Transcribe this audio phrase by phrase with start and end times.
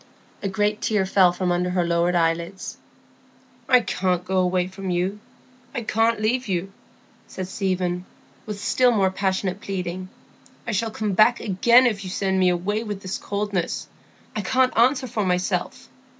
[0.41, 2.77] A great tear fell from under her lowered eyelids.
[3.69, 5.19] "I can't go away from you;
[5.75, 6.71] I can't leave you,"
[7.27, 8.05] said Stephen,
[8.47, 10.09] with still more passionate pleading.
[10.65, 13.87] "I shall come back again if you send me away with this coldness;
[14.35, 15.87] I can't answer for myself.